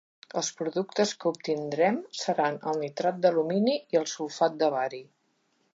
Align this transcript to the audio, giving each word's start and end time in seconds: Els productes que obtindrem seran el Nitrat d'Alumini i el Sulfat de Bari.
Els 0.39 0.47
productes 0.61 1.11
que 1.23 1.29
obtindrem 1.33 1.99
seran 2.23 2.59
el 2.73 2.81
Nitrat 2.85 3.23
d'Alumini 3.27 3.79
i 3.95 4.03
el 4.03 4.13
Sulfat 4.15 4.61
de 4.65 4.77
Bari. 4.79 5.07